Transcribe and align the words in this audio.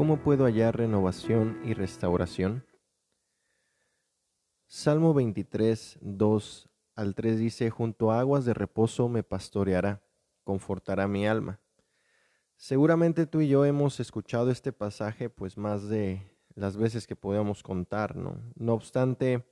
¿Cómo 0.00 0.16
puedo 0.16 0.46
hallar 0.46 0.78
renovación 0.78 1.60
y 1.62 1.74
restauración? 1.74 2.64
Salmo 4.66 5.12
23, 5.12 5.98
2 6.00 6.70
al 6.94 7.14
3 7.14 7.38
dice, 7.38 7.68
Junto 7.68 8.10
a 8.10 8.20
aguas 8.20 8.46
de 8.46 8.54
reposo 8.54 9.10
me 9.10 9.22
pastoreará, 9.22 10.02
confortará 10.42 11.06
mi 11.06 11.26
alma. 11.26 11.60
Seguramente 12.56 13.26
tú 13.26 13.42
y 13.42 13.48
yo 13.48 13.66
hemos 13.66 14.00
escuchado 14.00 14.50
este 14.50 14.72
pasaje 14.72 15.28
pues 15.28 15.58
más 15.58 15.86
de 15.90 16.22
las 16.54 16.78
veces 16.78 17.06
que 17.06 17.14
podemos 17.14 17.62
contar, 17.62 18.16
¿no? 18.16 18.40
No 18.54 18.72
obstante, 18.72 19.44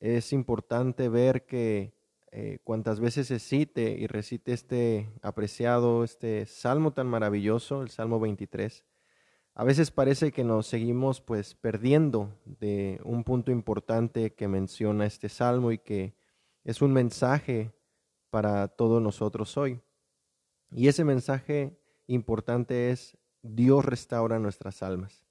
es 0.00 0.32
importante 0.32 1.08
ver 1.08 1.46
que 1.46 1.94
eh, 2.32 2.58
cuantas 2.64 2.98
veces 2.98 3.28
se 3.28 3.38
cite 3.38 3.92
y 3.92 4.08
recite 4.08 4.54
este 4.54 5.08
apreciado, 5.22 6.02
este 6.02 6.46
salmo 6.46 6.94
tan 6.94 7.06
maravilloso, 7.06 7.82
el 7.82 7.90
Salmo 7.90 8.18
23, 8.18 8.84
a 9.58 9.64
veces 9.64 9.90
parece 9.90 10.30
que 10.30 10.44
nos 10.44 10.68
seguimos 10.68 11.20
pues 11.20 11.56
perdiendo 11.56 12.32
de 12.44 13.00
un 13.02 13.24
punto 13.24 13.50
importante 13.50 14.32
que 14.32 14.46
menciona 14.46 15.04
este 15.04 15.28
salmo 15.28 15.72
y 15.72 15.78
que 15.78 16.14
es 16.62 16.80
un 16.80 16.92
mensaje 16.92 17.72
para 18.30 18.68
todos 18.68 19.02
nosotros 19.02 19.56
hoy. 19.56 19.80
Y 20.70 20.86
ese 20.86 21.02
mensaje 21.02 21.76
importante 22.06 22.90
es 22.92 23.18
Dios 23.42 23.84
restaura 23.84 24.38
nuestras 24.38 24.80
almas. 24.84 25.26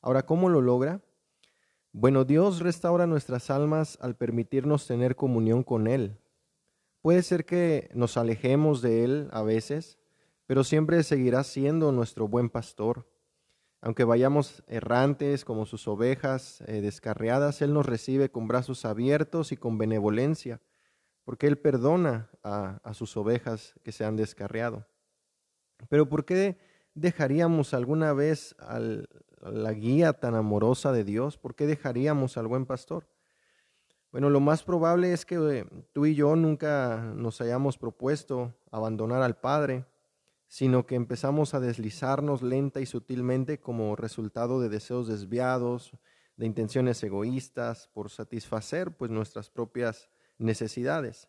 Ahora, 0.00 0.26
¿cómo 0.26 0.48
lo 0.48 0.62
logra? 0.62 1.00
Bueno, 1.92 2.24
Dios 2.24 2.58
restaura 2.58 3.06
nuestras 3.06 3.50
almas 3.50 3.98
al 4.00 4.16
permitirnos 4.16 4.88
tener 4.88 5.14
comunión 5.14 5.62
con 5.62 5.86
Él. 5.86 6.18
Puede 7.02 7.22
ser 7.22 7.44
que 7.44 7.88
nos 7.94 8.16
alejemos 8.16 8.82
de 8.82 9.04
Él 9.04 9.28
a 9.30 9.42
veces, 9.42 10.00
pero 10.48 10.64
siempre 10.64 11.04
seguirá 11.04 11.44
siendo 11.44 11.92
nuestro 11.92 12.26
buen 12.26 12.50
pastor 12.50 13.06
aunque 13.82 14.04
vayamos 14.04 14.62
errantes 14.66 15.44
como 15.44 15.64
sus 15.64 15.88
ovejas 15.88 16.62
eh, 16.66 16.80
descarriadas, 16.80 17.62
Él 17.62 17.72
nos 17.72 17.86
recibe 17.86 18.30
con 18.30 18.46
brazos 18.46 18.84
abiertos 18.84 19.52
y 19.52 19.56
con 19.56 19.78
benevolencia, 19.78 20.60
porque 21.24 21.46
Él 21.46 21.58
perdona 21.58 22.30
a, 22.42 22.92
sus 22.92 23.16
ovejas 23.16 23.74
que 23.82 23.92
se 23.92 24.04
han 24.04 24.16
descarriado. 24.16 24.86
Pero 25.88 26.08
¿por 26.08 26.24
qué 26.24 26.58
dejaríamos 26.94 27.72
alguna 27.72 28.12
vez 28.12 28.54
a 28.58 28.78
la 29.50 29.72
guía 29.72 30.12
tan 30.12 30.34
amorosa 30.34 30.92
de 30.92 31.04
Dios? 31.04 31.38
¿Por 31.38 31.54
qué 31.54 31.66
dejaríamos 31.66 32.36
al 32.36 32.48
buen 32.48 32.66
pastor? 32.66 33.06
Bueno, 34.12 34.28
lo 34.28 34.40
más 34.40 34.62
probable 34.62 35.12
es 35.12 35.24
que 35.24 35.36
eh, 35.36 35.66
tú 35.92 36.04
y 36.04 36.14
yo 36.14 36.36
nunca 36.36 36.98
nos 37.14 37.40
hayamos 37.40 37.78
propuesto 37.78 38.52
abandonar 38.70 39.22
al 39.22 39.36
Padre 39.36 39.86
sino 40.50 40.84
que 40.84 40.96
empezamos 40.96 41.54
a 41.54 41.60
deslizarnos 41.60 42.42
lenta 42.42 42.80
y 42.80 42.86
sutilmente 42.86 43.60
como 43.60 43.94
resultado 43.94 44.60
de 44.60 44.68
deseos 44.68 45.06
desviados, 45.06 45.92
de 46.36 46.44
intenciones 46.44 47.00
egoístas, 47.04 47.86
por 47.94 48.10
satisfacer 48.10 48.90
pues 48.96 49.12
nuestras 49.12 49.48
propias 49.48 50.10
necesidades. 50.38 51.28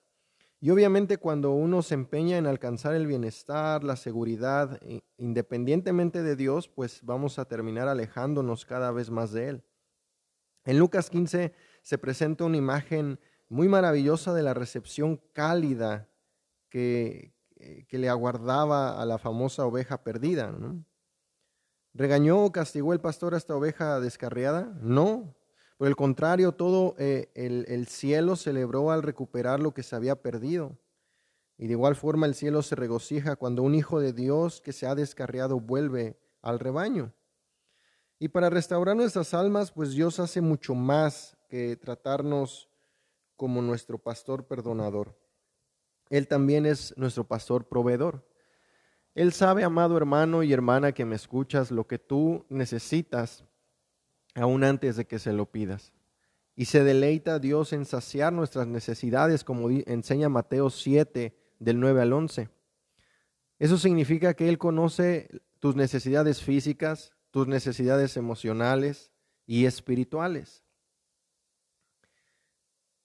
Y 0.59 0.71
obviamente 0.71 1.17
cuando 1.17 1.51
uno 1.51 1.83
se 1.83 1.93
empeña 1.93 2.39
en 2.39 2.47
alcanzar 2.47 2.95
el 2.95 3.05
bienestar, 3.05 3.83
la 3.83 3.95
seguridad, 3.95 4.79
independientemente 5.17 6.23
de 6.23 6.35
Dios, 6.35 6.67
pues 6.67 7.01
vamos 7.03 7.37
a 7.37 7.45
terminar 7.45 7.87
alejándonos 7.87 8.65
cada 8.65 8.91
vez 8.91 9.11
más 9.11 9.31
de 9.31 9.49
Él. 9.49 9.63
En 10.65 10.79
Lucas 10.79 11.11
15 11.11 11.53
se 11.83 11.97
presenta 11.99 12.45
una 12.45 12.57
imagen 12.57 13.19
muy 13.49 13.67
maravillosa 13.67 14.33
de 14.33 14.41
la 14.41 14.55
recepción 14.55 15.21
cálida 15.31 16.09
que, 16.69 17.35
eh, 17.61 17.85
que 17.87 17.97
le 17.97 18.09
aguardaba 18.09 18.99
a 18.99 19.05
la 19.05 19.17
famosa 19.17 19.65
oveja 19.65 20.03
perdida. 20.03 20.51
¿Regañó 21.93 22.43
o 22.43 22.51
castigó 22.51 22.93
el 22.93 22.99
pastor 22.99 23.35
a 23.35 23.37
esta 23.37 23.55
oveja 23.55 23.99
descarriada? 23.99 24.73
No. 24.81 25.35
Por 25.77 25.87
el 25.87 25.95
contrario, 25.95 26.53
todo 26.53 26.95
eh, 26.97 27.31
el, 27.35 27.65
el 27.67 27.87
cielo 27.87 28.35
celebró 28.35 28.91
al 28.91 29.03
recuperar 29.03 29.59
lo 29.59 29.73
que 29.73 29.83
se 29.83 29.95
había 29.95 30.21
perdido. 30.21 30.77
Y 31.57 31.67
de 31.67 31.73
igual 31.73 31.95
forma 31.95 32.25
el 32.25 32.33
cielo 32.33 32.63
se 32.63 32.75
regocija 32.75 33.35
cuando 33.35 33.61
un 33.61 33.75
hijo 33.75 33.99
de 33.99 34.13
Dios 34.13 34.61
que 34.61 34.73
se 34.73 34.87
ha 34.87 34.95
descarriado 34.95 35.59
vuelve 35.59 36.19
al 36.41 36.59
rebaño. 36.59 37.13
Y 38.17 38.29
para 38.29 38.49
restaurar 38.49 38.95
nuestras 38.95 39.33
almas, 39.33 39.71
pues 39.71 39.91
Dios 39.91 40.19
hace 40.19 40.41
mucho 40.41 40.73
más 40.73 41.37
que 41.49 41.75
tratarnos 41.75 42.69
como 43.35 43.61
nuestro 43.61 43.97
pastor 43.97 44.47
perdonador. 44.47 45.15
Él 46.11 46.27
también 46.27 46.65
es 46.65 46.93
nuestro 46.97 47.23
pastor 47.23 47.69
proveedor. 47.69 48.27
Él 49.15 49.31
sabe, 49.31 49.63
amado 49.63 49.95
hermano 49.95 50.43
y 50.43 50.51
hermana 50.51 50.91
que 50.91 51.05
me 51.05 51.15
escuchas, 51.15 51.71
lo 51.71 51.87
que 51.87 51.99
tú 51.99 52.45
necesitas 52.49 53.45
aún 54.35 54.65
antes 54.65 54.97
de 54.97 55.07
que 55.07 55.19
se 55.19 55.31
lo 55.31 55.49
pidas. 55.49 55.93
Y 56.53 56.65
se 56.65 56.83
deleita 56.83 57.39
Dios 57.39 57.71
en 57.71 57.85
saciar 57.85 58.33
nuestras 58.33 58.67
necesidades, 58.67 59.45
como 59.45 59.69
enseña 59.69 60.27
Mateo 60.27 60.69
7, 60.69 61.33
del 61.59 61.79
9 61.79 62.01
al 62.01 62.11
11. 62.11 62.49
Eso 63.57 63.77
significa 63.77 64.33
que 64.33 64.49
Él 64.49 64.57
conoce 64.57 65.29
tus 65.59 65.77
necesidades 65.77 66.43
físicas, 66.43 67.13
tus 67.31 67.47
necesidades 67.47 68.17
emocionales 68.17 69.11
y 69.47 69.65
espirituales. 69.65 70.65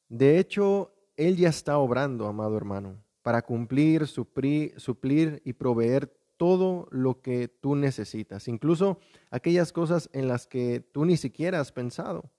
De 0.08 0.40
hecho, 0.40 0.95
él 1.16 1.36
ya 1.36 1.48
está 1.48 1.78
obrando, 1.78 2.26
amado 2.26 2.56
hermano, 2.56 3.02
para 3.22 3.42
cumplir, 3.42 4.06
suplir, 4.06 5.42
y 5.44 5.52
proveer 5.54 6.16
todo 6.36 6.86
lo 6.90 7.22
que 7.22 7.48
tú 7.48 7.74
necesitas, 7.74 8.46
incluso 8.46 9.00
aquellas 9.30 9.72
cosas 9.72 10.10
en 10.12 10.28
las 10.28 10.46
que 10.46 10.80
tú 10.80 11.04
ni 11.04 11.16
siquiera 11.16 11.60
has 11.60 11.72
pensado. 11.72 12.30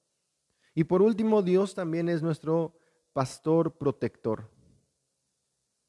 Y 0.76 0.84
por 0.84 1.02
último, 1.02 1.42
Dios 1.42 1.74
también 1.74 2.08
es 2.08 2.22
nuestro 2.22 2.78
pastor 3.14 3.78
protector. 3.78 4.52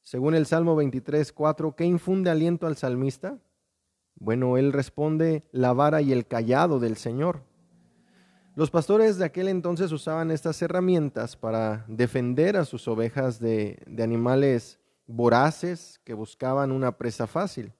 Según 0.02 0.34
el 0.34 0.46
Salmo 0.46 0.74
23, 0.74 1.30
4, 1.32 1.76
¿qué 1.76 1.84
infunde 1.84 2.30
aliento 2.30 2.66
al 2.66 2.76
salmista? 2.76 3.38
Bueno, 4.14 4.56
él 4.56 4.72
responde 4.72 5.46
la 5.52 5.74
vara 5.74 6.00
y 6.00 6.12
el 6.12 6.26
callado 6.26 6.80
del 6.80 6.96
Señor. 6.96 7.42
Los 8.58 8.72
pastores 8.72 9.18
de 9.18 9.24
aquel 9.24 9.46
entonces 9.46 9.92
usaban 9.92 10.32
estas 10.32 10.60
herramientas 10.62 11.36
para 11.36 11.84
defender 11.86 12.56
a 12.56 12.64
sus 12.64 12.88
ovejas 12.88 13.38
de, 13.38 13.80
animales 14.02 14.80
voraces 15.06 16.00
que 16.02 16.12
buscaban 16.12 16.72
una 16.72 16.98
presa 16.98 17.28
fácil. 17.28 17.72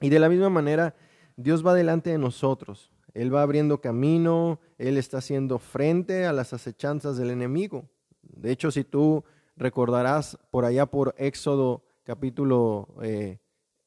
Y 0.00 0.08
de 0.08 0.18
la 0.18 0.28
misma 0.28 0.50
manera, 0.50 0.96
Dios 1.36 1.64
va 1.64 1.72
delante 1.72 2.10
de 2.10 2.18
nosotros. 2.18 2.90
Él 3.14 3.32
va 3.32 3.42
abriendo 3.42 3.80
camino, 3.80 4.58
Él 4.76 4.96
está 4.98 5.18
haciendo 5.18 5.60
frente 5.60 6.26
a 6.26 6.32
las 6.32 6.52
acechanzas 6.52 7.16
del 7.16 7.30
enemigo. 7.30 7.88
De 8.22 8.50
hecho, 8.50 8.72
si 8.72 8.82
tú 8.82 9.22
recordarás 9.54 10.36
por 10.50 10.64
allá 10.64 10.86
por 10.86 11.14
Éxodo 11.16 11.84
capítulo 12.02 12.88
6, 12.98 12.98
eh, 12.98 13.38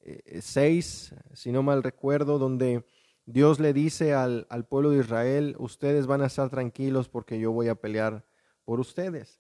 eh, 0.06 1.24
si 1.34 1.52
no 1.52 1.62
mal 1.62 1.84
recuerdo, 1.84 2.40
donde 2.40 2.86
Dios 3.26 3.60
le 3.60 3.74
dice 3.74 4.14
al, 4.14 4.46
pueblo 4.70 4.92
de 4.92 5.00
Israel, 5.00 5.56
ustedes 5.58 6.06
van 6.06 6.22
a 6.22 6.28
estar 6.28 6.50
tranquilos 6.50 7.10
porque 7.10 7.40
yo 7.40 7.52
voy 7.52 7.70
a 7.70 7.76
pelear 7.76 8.24
por 8.66 8.80
ustedes. 8.80 9.40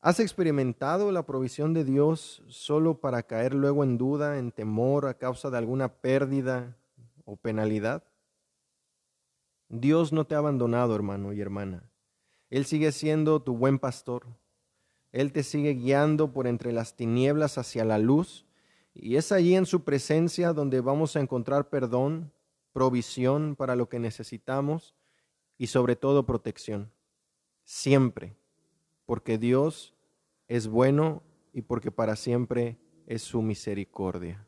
¿Has 0.00 0.18
experimentado 0.20 1.12
la 1.12 1.24
provisión 1.26 1.74
de 1.74 1.84
Dios 1.84 2.42
solo 2.48 3.00
para 3.00 3.22
caer 3.22 3.54
luego 3.54 3.84
en 3.84 3.98
duda, 3.98 4.38
en 4.38 4.50
temor 4.50 5.06
a 5.06 5.14
causa 5.14 5.48
de 5.50 5.58
alguna 5.58 5.88
pérdida 5.88 6.76
o 7.24 7.36
penalidad? 7.36 8.02
Dios 9.68 10.12
no 10.12 10.26
te 10.26 10.34
ha 10.34 10.38
abandonado, 10.38 10.94
hermano 10.94 11.32
y 11.32 11.40
hermana. 11.40 11.90
Él 12.50 12.66
sigue 12.66 12.92
siendo 12.92 13.42
tu 13.42 13.56
buen 13.56 13.78
pastor. 13.78 14.26
Él 15.12 15.32
te 15.32 15.42
sigue 15.42 15.74
guiando 15.74 16.32
por 16.32 16.46
entre 16.46 16.72
las 16.72 16.94
tinieblas 16.94 17.58
hacia 17.58 17.84
la 17.84 17.98
luz. 17.98 18.44
Y 18.92 19.16
es 19.16 19.32
allí 19.32 19.54
en 19.54 19.66
su 19.66 19.82
presencia 19.82 20.52
donde 20.52 20.80
vamos 20.80 21.16
a 21.16 21.20
encontrar 21.20 21.68
perdón, 21.68 22.32
provisión 22.76 23.56
para 23.56 23.74
lo 23.74 23.88
que 23.88 23.98
necesitamos 23.98 24.94
y 25.56 25.68
sobre 25.68 25.96
todo 25.96 26.26
protección. 26.26 26.92
Siempre, 27.64 28.36
porque 29.06 29.38
Dios 29.38 29.94
es 30.46 30.68
bueno 30.68 31.22
y 31.54 31.62
porque 31.62 31.90
para 31.90 32.16
siempre 32.16 32.76
es 33.06 33.22
su 33.22 33.40
misericordia. 33.40 34.45